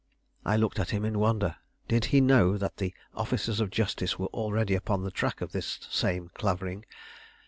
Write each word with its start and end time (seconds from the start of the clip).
I 0.43 0.55
looked 0.57 0.79
at 0.79 0.89
him 0.89 1.05
in 1.05 1.19
wonder. 1.19 1.57
Did 1.87 2.05
he 2.05 2.21
know 2.21 2.57
that 2.57 2.77
the 2.77 2.91
officers 3.13 3.59
of 3.59 3.69
justice 3.69 4.17
were 4.17 4.29
already 4.33 4.73
upon 4.73 5.03
the 5.03 5.11
track 5.11 5.41
of 5.41 5.51
this 5.51 5.77
same 5.91 6.31
Clavering? 6.33 6.85